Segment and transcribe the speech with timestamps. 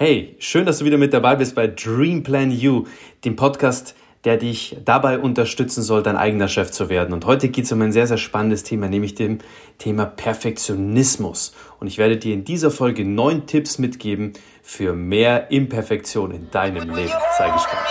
[0.00, 2.84] Hey, schön, dass du wieder mit dabei bist bei Dream Plan You,
[3.24, 7.12] dem Podcast, der dich dabei unterstützen soll, dein eigener Chef zu werden.
[7.12, 9.38] Und heute geht es um ein sehr, sehr spannendes Thema, nämlich dem
[9.78, 11.52] Thema Perfektionismus.
[11.80, 16.90] Und ich werde dir in dieser Folge neun Tipps mitgeben für mehr Imperfektion in deinem
[16.90, 17.12] Leben.
[17.36, 17.88] Sei gespannt.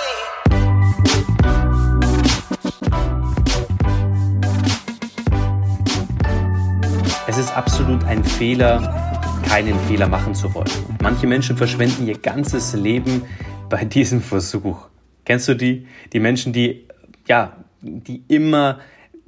[7.28, 9.07] Es ist absolut ein Fehler,
[9.48, 10.70] keinen Fehler machen zu wollen.
[11.02, 13.24] Manche Menschen verschwenden ihr ganzes Leben
[13.70, 14.88] bei diesem Versuch.
[15.26, 15.88] Kennst du die?
[16.12, 16.86] Die Menschen, die,
[17.28, 18.80] ja, die immer,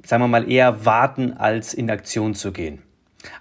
[0.04, 2.82] sagen wir mal, eher warten, als in Aktion zu gehen.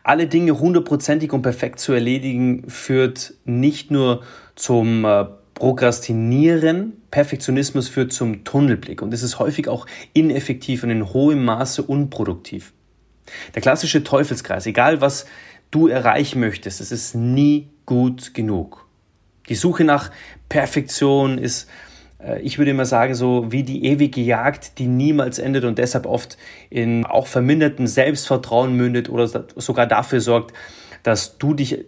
[0.04, 4.24] Alle Dinge hundertprozentig und perfekt zu erledigen, führt nicht nur
[4.56, 5.26] zum äh,
[5.56, 11.84] Prokrastinieren, Perfektionismus führt zum Tunnelblick und es ist häufig auch ineffektiv und in hohem Maße
[11.84, 12.72] unproduktiv.
[13.54, 15.26] Der klassische Teufelskreis, egal was
[15.72, 16.82] du erreichen möchtest.
[16.82, 18.88] Es ist nie gut genug.
[19.50, 20.12] Die Suche nach
[20.48, 21.70] Perfektion ist,
[22.24, 26.06] äh, ich würde immer sagen, so wie die ewige Jagd, die niemals endet und deshalb
[26.06, 26.38] oft
[26.70, 30.54] in auch vermindertem Selbstvertrauen mündet oder sogar dafür sorgt,
[31.04, 31.86] dass du dich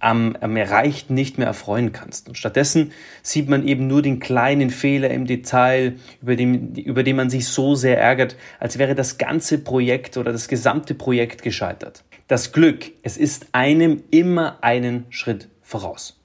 [0.00, 2.28] am, am Erreichten nicht mehr erfreuen kannst.
[2.28, 7.16] Und stattdessen sieht man eben nur den kleinen Fehler im Detail, über den, über den
[7.16, 12.04] man sich so sehr ärgert, als wäre das ganze Projekt oder das gesamte Projekt gescheitert.
[12.28, 16.20] Das Glück, es ist einem immer einen Schritt voraus.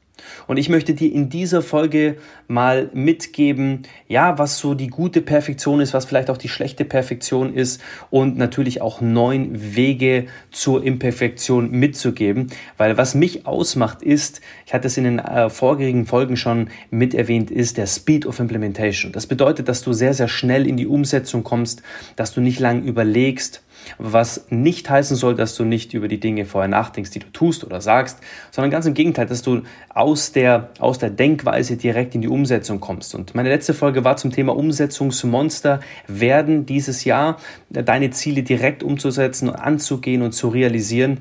[0.47, 2.17] Und ich möchte dir in dieser Folge
[2.49, 7.53] mal mitgeben, ja, was so die gute Perfektion ist, was vielleicht auch die schlechte Perfektion
[7.53, 14.73] ist und natürlich auch neun Wege zur Imperfektion mitzugeben, weil was mich ausmacht ist, ich
[14.73, 19.13] hatte es in den äh, vorherigen Folgen schon mit erwähnt, ist der Speed of Implementation.
[19.13, 21.81] Das bedeutet, dass du sehr, sehr schnell in die Umsetzung kommst,
[22.17, 23.63] dass du nicht lang überlegst,
[23.97, 27.63] was nicht heißen soll, dass du nicht über die Dinge vorher nachdenkst, die du tust
[27.63, 28.19] oder sagst,
[28.51, 32.79] sondern ganz im Gegenteil, dass du aus der, aus der Denkweise direkt in die Umsetzung
[32.79, 33.15] kommst.
[33.15, 35.79] Und meine letzte Folge war zum Thema Umsetzungsmonster.
[36.07, 37.37] Werden dieses Jahr
[37.69, 41.19] deine Ziele direkt umzusetzen, anzugehen und zu realisieren.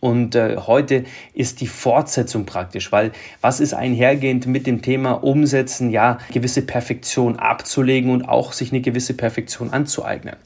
[0.00, 3.12] Und äh, heute ist die Fortsetzung praktisch, weil
[3.42, 5.90] was ist einhergehend mit dem Thema Umsetzen?
[5.90, 10.36] Ja, gewisse Perfektion abzulegen und auch sich eine gewisse Perfektion anzueignen.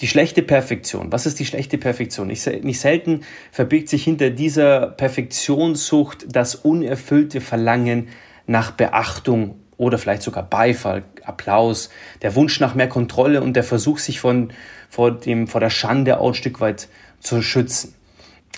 [0.00, 1.12] Die schlechte Perfektion.
[1.12, 2.28] Was ist die schlechte Perfektion?
[2.28, 8.08] Nicht, selten verbirgt sich hinter dieser Perfektionssucht das unerfüllte Verlangen
[8.46, 11.90] nach Beachtung oder vielleicht sogar Beifall, Applaus,
[12.22, 14.52] der Wunsch nach mehr Kontrolle und der Versuch, sich von,
[14.88, 16.88] vor, dem, vor der Schande auch ein Stück weit
[17.20, 17.94] zu schützen.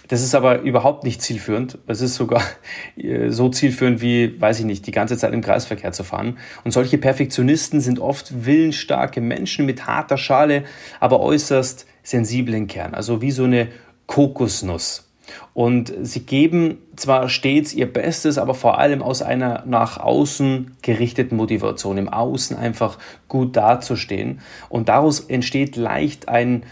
[0.09, 1.79] Das ist aber überhaupt nicht zielführend.
[1.87, 2.43] Es ist sogar
[2.97, 6.39] äh, so zielführend wie, weiß ich nicht, die ganze Zeit im Kreisverkehr zu fahren.
[6.65, 10.65] Und solche Perfektionisten sind oft willensstarke Menschen mit harter Schale,
[10.99, 12.95] aber äußerst sensiblen Kern.
[12.95, 13.69] Also wie so eine
[14.07, 15.07] Kokosnuss.
[15.55, 21.37] Und sie geben zwar stets ihr Bestes, aber vor allem aus einer nach außen gerichteten
[21.37, 24.41] Motivation, im Außen einfach gut dazustehen.
[24.69, 26.65] Und daraus entsteht leicht ein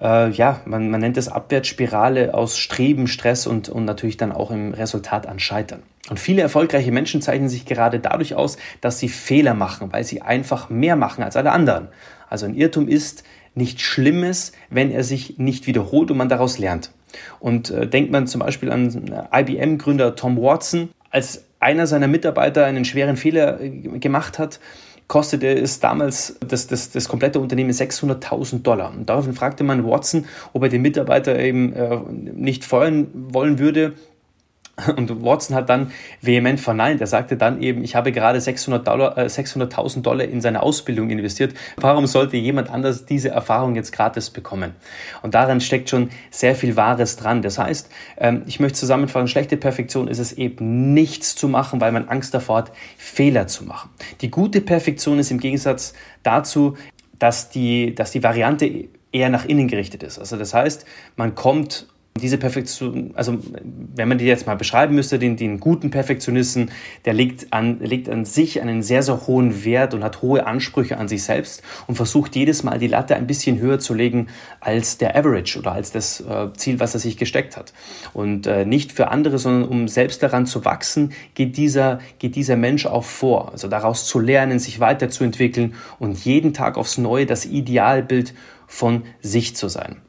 [0.00, 4.50] äh, ja, man, man nennt es Abwärtsspirale aus Streben, Stress und, und natürlich dann auch
[4.50, 5.82] im Resultat an Scheitern.
[6.08, 10.22] Und viele erfolgreiche Menschen zeichnen sich gerade dadurch aus, dass sie Fehler machen, weil sie
[10.22, 11.88] einfach mehr machen als alle anderen.
[12.28, 13.24] Also ein Irrtum ist
[13.54, 16.90] nichts Schlimmes, wenn er sich nicht wiederholt und man daraus lernt.
[17.38, 22.64] Und äh, denkt man zum Beispiel an äh, IBM-Gründer Tom Watson, als einer seiner Mitarbeiter
[22.64, 24.60] einen schweren Fehler äh, gemacht hat,
[25.10, 28.92] kostete es damals das, das, das komplette Unternehmen 600.000 Dollar.
[28.96, 31.98] Und daraufhin fragte man Watson, ob er den Mitarbeiter eben äh,
[32.32, 33.94] nicht feuern wollen würde,
[34.96, 37.00] und Watson hat dann vehement verneint.
[37.00, 41.10] Er sagte dann eben, ich habe gerade 600.000 Dollar, äh, 600 Dollar in seine Ausbildung
[41.10, 41.54] investiert.
[41.76, 44.74] Warum sollte jemand anders diese Erfahrung jetzt gratis bekommen?
[45.22, 47.42] Und daran steckt schon sehr viel Wahres dran.
[47.42, 51.92] Das heißt, ähm, ich möchte zusammenfassen, schlechte Perfektion ist es eben nichts zu machen, weil
[51.92, 53.90] man Angst davor hat, Fehler zu machen.
[54.20, 56.76] Die gute Perfektion ist im Gegensatz dazu,
[57.18, 60.18] dass die, dass die Variante eher nach innen gerichtet ist.
[60.18, 63.38] Also das heißt, man kommt diese Perfektion, also
[63.94, 66.70] wenn man die jetzt mal beschreiben müsste, den, den guten Perfektionisten,
[67.04, 70.98] der legt an, legt an sich einen sehr, sehr hohen Wert und hat hohe Ansprüche
[70.98, 74.26] an sich selbst und versucht jedes Mal die Latte ein bisschen höher zu legen
[74.60, 77.72] als der Average oder als das äh, Ziel, was er sich gesteckt hat.
[78.12, 82.56] Und äh, nicht für andere, sondern um selbst daran zu wachsen, geht dieser, geht dieser
[82.56, 83.52] Mensch auch vor.
[83.52, 88.34] Also daraus zu lernen, sich weiterzuentwickeln und jeden Tag aufs Neue das Idealbild
[88.66, 90.02] von sich zu sein.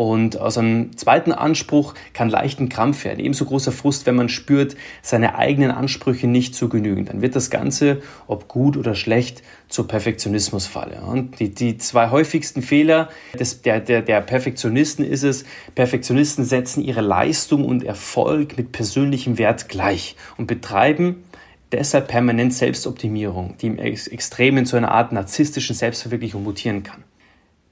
[0.00, 3.20] Und aus einem zweiten Anspruch kann leicht ein Krampf werden.
[3.20, 7.04] Ebenso großer Frust, wenn man spürt, seine eigenen Ansprüche nicht zu genügen.
[7.04, 11.02] Dann wird das Ganze, ob gut oder schlecht, zur Perfektionismusfalle.
[11.02, 15.44] Und die, die zwei häufigsten Fehler des, der, der, der Perfektionisten ist es,
[15.74, 21.24] Perfektionisten setzen ihre Leistung und Erfolg mit persönlichem Wert gleich und betreiben
[21.72, 27.04] deshalb permanent Selbstoptimierung, die im Extremen zu einer Art narzisstischen Selbstverwirklichung mutieren kann.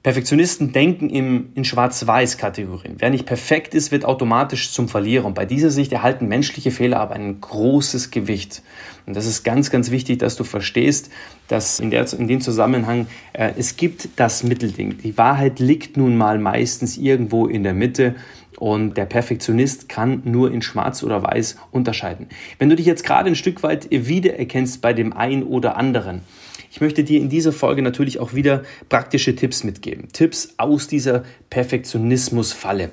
[0.01, 2.95] Perfektionisten denken im, in Schwarz-Weiß-Kategorien.
[2.99, 5.25] Wer nicht perfekt ist, wird automatisch zum Verlierer.
[5.25, 8.63] Und bei dieser Sicht erhalten menschliche Fehler aber ein großes Gewicht.
[9.05, 11.11] Und das ist ganz, ganz wichtig, dass du verstehst,
[11.49, 14.99] dass in, der, in dem Zusammenhang äh, es gibt das Mittelding.
[14.99, 18.15] Die Wahrheit liegt nun mal meistens irgendwo in der Mitte.
[18.57, 22.27] Und der Perfektionist kann nur in Schwarz oder Weiß unterscheiden.
[22.57, 26.21] Wenn du dich jetzt gerade ein Stück weit wiedererkennst bei dem einen oder anderen,
[26.71, 30.09] ich möchte dir in dieser Folge natürlich auch wieder praktische Tipps mitgeben.
[30.13, 32.91] Tipps aus dieser Perfektionismusfalle.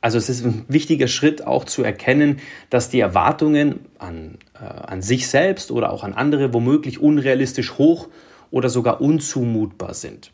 [0.00, 2.38] Also es ist ein wichtiger Schritt auch zu erkennen,
[2.70, 8.08] dass die Erwartungen an, äh, an sich selbst oder auch an andere womöglich unrealistisch hoch
[8.50, 10.30] oder sogar unzumutbar sind.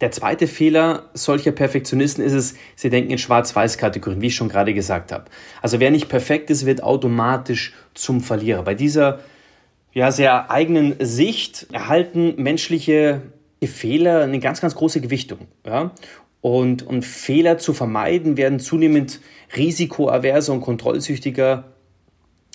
[0.00, 4.72] Der zweite Fehler solcher Perfektionisten ist es, sie denken in Schwarz-Weiß-Kategorien, wie ich schon gerade
[4.72, 5.24] gesagt habe.
[5.60, 8.62] Also wer nicht perfekt ist, wird automatisch zum Verlierer.
[8.62, 9.20] Bei dieser
[9.92, 13.22] ja, sehr eigenen Sicht erhalten menschliche
[13.62, 15.48] Fehler eine ganz, ganz große Gewichtung.
[15.66, 15.92] Ja?
[16.40, 19.20] Und, und Fehler zu vermeiden werden zunehmend
[19.56, 21.64] risikoaverser und kontrollsüchtiger.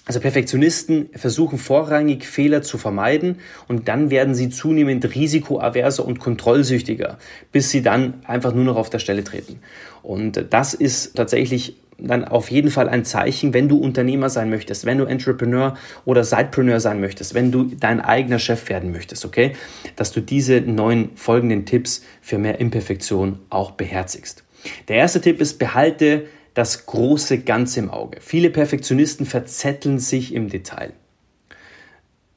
[0.06, 7.18] Also Perfektionisten versuchen vorrangig Fehler zu vermeiden und dann werden sie zunehmend risikoaverser und kontrollsüchtiger,
[7.52, 9.60] bis sie dann einfach nur noch auf der Stelle treten.
[10.04, 14.86] Und das ist tatsächlich dann auf jeden Fall ein Zeichen, wenn du Unternehmer sein möchtest,
[14.86, 19.54] wenn du Entrepreneur oder Sidepreneur sein möchtest, wenn du dein eigener Chef werden möchtest, okay?
[19.96, 24.44] Dass du diese neun folgenden Tipps für mehr Imperfektion auch beherzigst.
[24.88, 26.26] Der erste Tipp ist, behalte
[26.56, 28.18] das große Ganze im Auge.
[28.22, 30.94] Viele Perfektionisten verzetteln sich im Detail.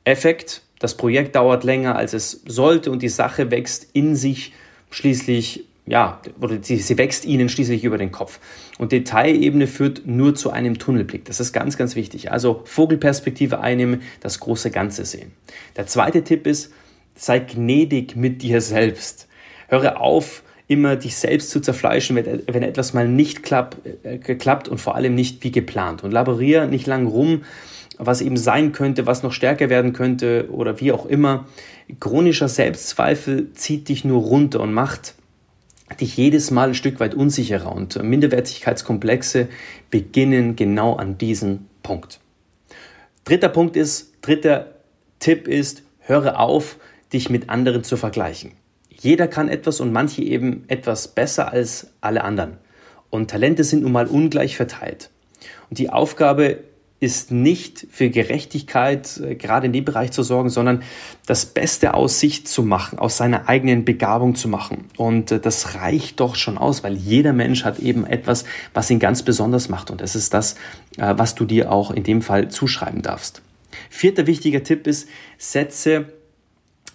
[0.05, 4.53] Effekt, das Projekt dauert länger, als es sollte und die Sache wächst in sich
[4.91, 8.41] schließlich ja, oder sie, sie wächst ihnen schließlich über den Kopf.
[8.79, 11.25] Und Detailebene führt nur zu einem Tunnelblick.
[11.25, 12.31] Das ist ganz, ganz wichtig.
[12.31, 15.33] Also Vogelperspektive einnehmen, das große Ganze sehen.
[15.77, 16.73] Der zweite Tipp ist,
[17.15, 19.29] sei gnädig mit dir selbst.
[19.69, 24.69] Höre auf, immer dich selbst zu zerfleischen, wenn, wenn etwas mal nicht klapp, äh, geklappt
[24.69, 26.05] und vor allem nicht wie geplant.
[26.05, 27.43] Und laboriere nicht lang rum,
[27.97, 31.47] was eben sein könnte, was noch stärker werden könnte oder wie auch immer.
[31.99, 35.15] Chronischer Selbstzweifel zieht dich nur runter und macht
[36.01, 39.49] dich jedes Mal ein Stück weit unsicherer und Minderwertigkeitskomplexe
[39.91, 42.21] beginnen genau an diesem Punkt.
[43.25, 44.75] Dritter Punkt ist, dritter
[45.19, 46.77] Tipp ist, höre auf,
[47.13, 48.53] dich mit anderen zu vergleichen.
[49.01, 52.59] Jeder kann etwas und manche eben etwas besser als alle anderen.
[53.11, 55.11] Und Talente sind nun mal ungleich verteilt.
[55.71, 56.59] Und die Aufgabe
[57.01, 60.83] ist nicht für Gerechtigkeit äh, gerade in dem Bereich zu sorgen, sondern
[61.27, 64.87] das Beste aus sich zu machen, aus seiner eigenen Begabung zu machen.
[64.97, 68.99] Und äh, das reicht doch schon aus, weil jeder Mensch hat eben etwas, was ihn
[68.99, 69.93] ganz besonders macht.
[69.93, 70.57] Und das ist das,
[70.97, 73.43] äh, was du dir auch in dem Fall zuschreiben darfst.
[73.91, 75.09] Vierter wichtiger Tipp ist,
[75.39, 76.07] setze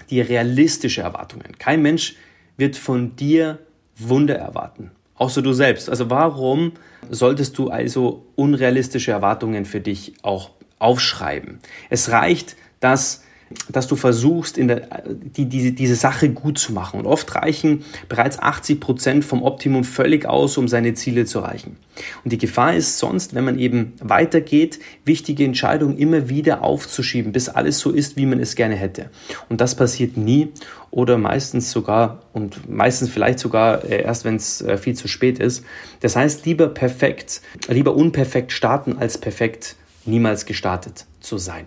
[0.09, 1.57] die realistische Erwartungen.
[1.57, 2.15] Kein Mensch
[2.57, 3.59] wird von dir
[3.97, 4.91] Wunder erwarten
[5.23, 5.89] außer du selbst.
[5.89, 6.73] Also warum
[7.09, 11.59] solltest du also unrealistische Erwartungen für dich auch aufschreiben?
[11.89, 13.23] Es reicht, dass
[13.69, 16.99] dass du versuchst, in der, die, die, diese Sache gut zu machen.
[16.99, 21.77] Und oft reichen bereits 80 Prozent vom Optimum völlig aus, um seine Ziele zu erreichen.
[22.23, 27.49] Und die Gefahr ist sonst, wenn man eben weitergeht, wichtige Entscheidungen immer wieder aufzuschieben, bis
[27.49, 29.09] alles so ist, wie man es gerne hätte.
[29.49, 30.49] Und das passiert nie
[30.91, 35.39] oder meistens sogar und meistens vielleicht sogar äh, erst, wenn es äh, viel zu spät
[35.39, 35.63] ist.
[36.01, 41.65] Das heißt, lieber perfekt, lieber unperfekt starten, als perfekt niemals gestartet zu sein.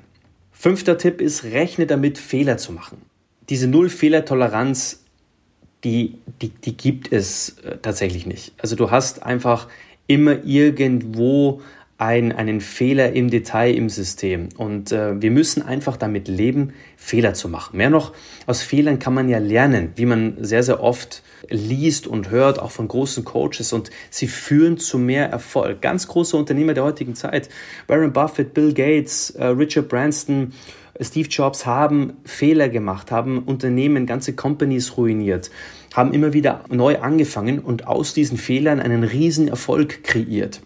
[0.66, 3.02] Fünfter Tipp ist, rechne damit, Fehler zu machen.
[3.50, 5.04] Diese Null-Fehler-Toleranz,
[5.84, 8.52] die, die, die gibt es äh, tatsächlich nicht.
[8.58, 9.68] Also du hast einfach
[10.08, 11.62] immer irgendwo
[11.98, 14.50] ein, einen Fehler im Detail im System.
[14.56, 17.78] Und äh, wir müssen einfach damit leben, Fehler zu machen.
[17.78, 18.12] Mehr noch,
[18.46, 22.70] aus Fehlern kann man ja lernen, wie man sehr, sehr oft liest und hört, auch
[22.70, 23.72] von großen Coaches.
[23.72, 25.80] Und sie führen zu mehr Erfolg.
[25.80, 27.48] Ganz große Unternehmer der heutigen Zeit,
[27.86, 30.52] Warren Buffett, Bill Gates, äh, Richard Branson,
[31.00, 35.50] Steve Jobs haben Fehler gemacht, haben Unternehmen, ganze Companies ruiniert,
[35.94, 40.62] haben immer wieder neu angefangen und aus diesen Fehlern einen riesen Erfolg kreiert.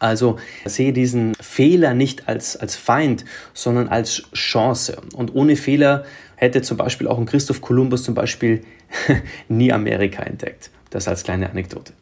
[0.00, 5.00] Also sehe diesen Fehler nicht als, als Feind, sondern als Chance.
[5.14, 6.04] Und ohne Fehler
[6.36, 8.62] hätte zum Beispiel auch ein Christoph Kolumbus zum Beispiel
[9.48, 10.70] nie Amerika entdeckt.
[10.88, 11.92] Das als kleine Anekdote.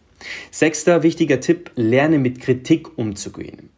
[0.51, 3.71] Sechster wichtiger Tipp, lerne mit Kritik umzugehen.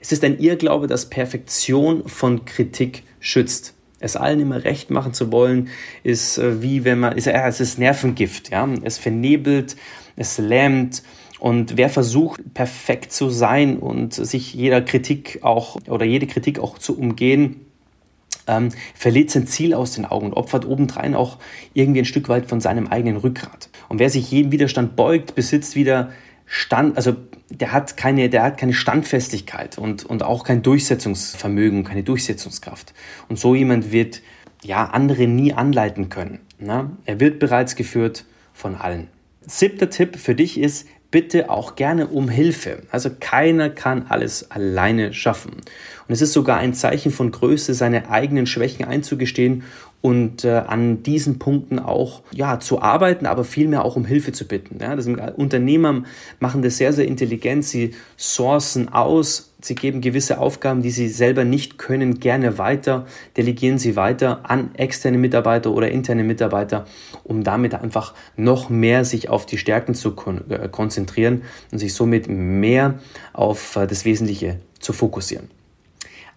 [0.00, 3.74] Es ist ein Irrglaube, dass Perfektion von Kritik schützt.
[3.98, 5.68] Es allen immer recht machen zu wollen,
[6.02, 8.66] ist äh, wie wenn man, ist, ja, es ist Nervengift, ja.
[8.82, 9.76] Es vernebelt,
[10.16, 11.02] es lähmt.
[11.40, 16.78] Und wer versucht, perfekt zu sein und sich jeder Kritik auch oder jede Kritik auch
[16.78, 17.64] zu umgehen,
[18.46, 21.38] ähm, verliert sein Ziel aus den Augen und opfert obendrein auch
[21.72, 23.70] irgendwie ein Stück weit von seinem eigenen Rückgrat.
[23.88, 26.12] Und wer sich jedem Widerstand beugt, besitzt wieder
[26.44, 27.16] Stand, also
[27.48, 32.92] der hat keine, der hat keine Standfestigkeit und, und auch kein Durchsetzungsvermögen, keine Durchsetzungskraft.
[33.28, 34.20] Und so jemand wird
[34.62, 36.40] ja andere nie anleiten können.
[36.58, 36.90] Ne?
[37.06, 39.08] Er wird bereits geführt von allen.
[39.42, 42.82] Siebter Tipp für dich ist, bitte auch gerne um Hilfe.
[42.90, 45.52] Also keiner kann alles alleine schaffen.
[45.54, 49.64] Und es ist sogar ein Zeichen von Größe, seine eigenen Schwächen einzugestehen
[50.02, 54.46] und äh, an diesen Punkten auch ja, zu arbeiten, aber vielmehr auch um Hilfe zu
[54.46, 54.78] bitten.
[54.80, 56.04] Ja, das Unternehmer
[56.38, 57.64] machen das sehr, sehr intelligent.
[57.64, 63.78] Sie sourcen aus, sie geben gewisse Aufgaben, die sie selber nicht können, gerne weiter, delegieren
[63.78, 66.86] sie weiter an externe Mitarbeiter oder interne Mitarbeiter,
[67.24, 71.94] um damit einfach noch mehr sich auf die Stärken zu kon äh, konzentrieren und sich
[71.94, 72.98] somit mehr
[73.32, 75.50] auf äh, das Wesentliche zu fokussieren.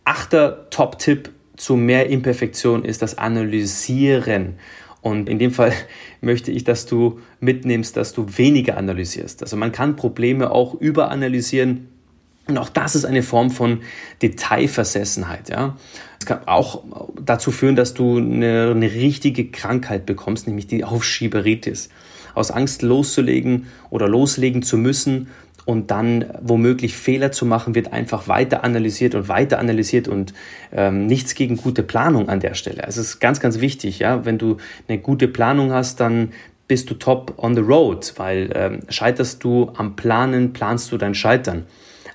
[0.06, 4.56] Achter Top-Tipp zu mehr Imperfektion ist das Analysieren.
[5.01, 5.74] Und in dem Fall
[6.22, 9.44] möchte ich, dass du mitnimmst, dass du weniger analysierst.
[9.44, 11.89] Also man kann Probleme auch überanalysieren.
[12.47, 13.81] Und auch das ist eine Form von
[14.21, 15.50] Detailversessenheit.
[15.50, 15.77] Ja.
[16.19, 16.83] Es kann auch
[17.21, 21.89] dazu führen, dass du eine, eine richtige Krankheit bekommst, nämlich die Aufschieberitis.
[22.35, 25.29] Aus Angst loszulegen oder loslegen zu müssen,
[25.65, 30.33] und dann womöglich Fehler zu machen, wird einfach weiter analysiert und weiter analysiert und
[30.71, 32.83] ähm, nichts gegen gute Planung an der Stelle.
[32.85, 34.57] Es ist ganz, ganz wichtig, ja, wenn du
[34.88, 36.31] eine gute Planung hast, dann
[36.67, 41.13] bist du top on the road, weil ähm, scheiterst du am Planen, planst du dein
[41.13, 41.65] Scheitern.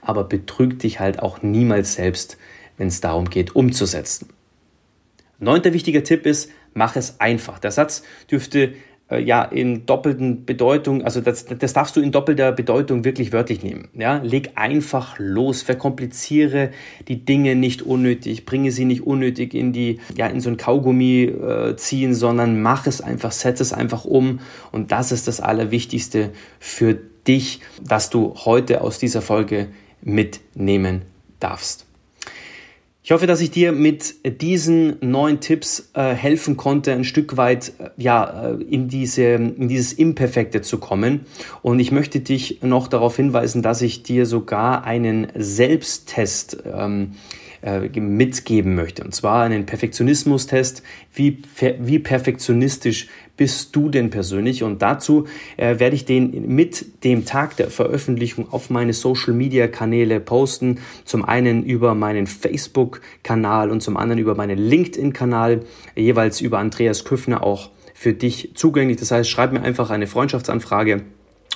[0.08, 2.38] Aber betrüg dich halt auch niemals selbst,
[2.78, 4.30] wenn es darum geht, umzusetzen.
[5.38, 7.58] Neunter wichtiger Tipp ist, mach es einfach.
[7.58, 8.72] Der Satz dürfte
[9.10, 13.62] äh, ja in doppelten Bedeutung, also das, das darfst du in doppelter Bedeutung wirklich wörtlich
[13.62, 13.88] nehmen.
[13.92, 16.70] Ja, leg einfach los, verkompliziere
[17.06, 21.24] die Dinge nicht unnötig, bringe sie nicht unnötig in die, ja, in so ein Kaugummi
[21.24, 24.40] äh, ziehen, sondern mach es einfach, setz es einfach um
[24.72, 29.68] und das ist das Allerwichtigste für dich, dass du heute aus dieser Folge
[30.02, 31.02] mitnehmen
[31.40, 31.88] darfst.
[33.08, 37.72] Ich hoffe, dass ich dir mit diesen neuen Tipps äh, helfen konnte, ein Stück weit
[37.78, 41.24] äh, ja, äh, in, diese, in dieses Imperfekte zu kommen.
[41.62, 47.12] Und ich möchte dich noch darauf hinweisen, dass ich dir sogar einen Selbsttest ähm,
[47.62, 49.04] äh, mitgeben möchte.
[49.04, 50.82] Und zwar einen Perfektionismus-Test.
[51.14, 51.42] Wie,
[51.80, 54.62] wie perfektionistisch bist du denn persönlich?
[54.62, 60.80] Und dazu äh, werde ich den mit dem Tag der Veröffentlichung auf meine Social-Media-Kanäle posten.
[61.04, 65.62] Zum einen über meinen Facebook-Kanal und zum anderen über meinen LinkedIn-Kanal,
[65.96, 68.98] jeweils über Andreas Küffner auch für dich zugänglich.
[68.98, 71.02] Das heißt, schreib mir einfach eine Freundschaftsanfrage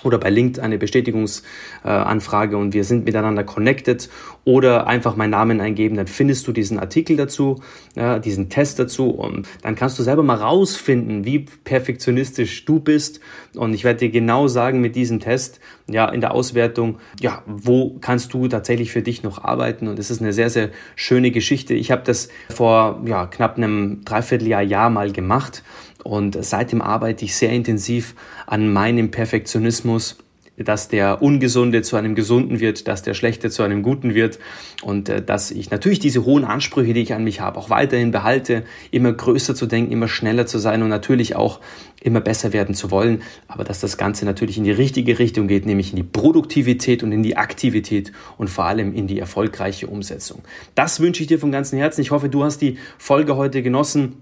[0.05, 4.09] oder bei LinkedIn eine Bestätigungsanfrage und wir sind miteinander connected
[4.45, 7.61] oder einfach meinen Namen eingeben, dann findest du diesen Artikel dazu,
[7.95, 13.21] ja, diesen Test dazu und dann kannst du selber mal rausfinden, wie perfektionistisch du bist.
[13.55, 17.99] Und ich werde dir genau sagen mit diesem Test, ja, in der Auswertung, ja, wo
[18.01, 19.87] kannst du tatsächlich für dich noch arbeiten?
[19.87, 21.75] Und es ist eine sehr, sehr schöne Geschichte.
[21.75, 25.63] Ich habe das vor ja, knapp einem Dreivierteljahr Jahr mal gemacht
[26.05, 28.15] und seitdem arbeite ich sehr intensiv
[28.47, 30.19] an meinem Perfektionismus,
[30.57, 34.39] dass der Ungesunde zu einem Gesunden wird, dass der Schlechte zu einem Guten wird
[34.83, 38.11] und äh, dass ich natürlich diese hohen Ansprüche, die ich an mich habe, auch weiterhin
[38.11, 41.61] behalte, immer größer zu denken, immer schneller zu sein und natürlich auch
[42.03, 45.67] immer besser werden zu wollen, aber dass das Ganze natürlich in die richtige Richtung geht,
[45.67, 50.43] nämlich in die Produktivität und in die Aktivität und vor allem in die erfolgreiche Umsetzung.
[50.75, 52.01] Das wünsche ich dir von ganzem Herzen.
[52.01, 54.22] Ich hoffe, du hast die Folge heute genossen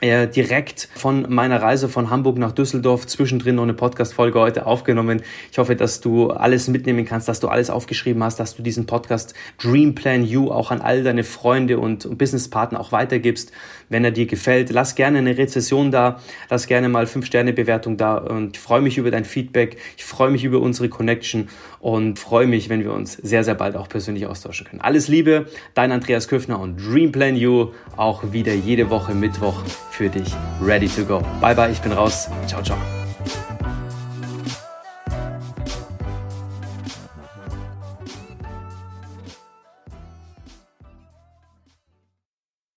[0.00, 5.22] äh, direkt von meiner Reise von Hamburg nach Düsseldorf zwischendrin noch eine Podcast-Folge heute aufgenommen.
[5.52, 8.86] Ich hoffe, dass du alles mitnehmen kannst, dass du alles aufgeschrieben hast, dass du diesen
[8.86, 13.52] Podcast Dream Plan You auch an all deine Freunde und Businesspartner auch weitergibst.
[13.94, 16.18] Wenn er dir gefällt, lass gerne eine Rezession da,
[16.50, 19.76] lass gerne mal 5-Sterne-Bewertung da und ich freue mich über dein Feedback.
[19.96, 21.48] Ich freue mich über unsere Connection
[21.78, 24.80] und freue mich, wenn wir uns sehr, sehr bald auch persönlich austauschen können.
[24.80, 30.08] Alles Liebe, dein Andreas Köfner und Dream Plan You auch wieder jede Woche Mittwoch für
[30.08, 31.22] dich ready to go.
[31.40, 32.28] Bye bye, ich bin raus.
[32.48, 33.03] Ciao, ciao.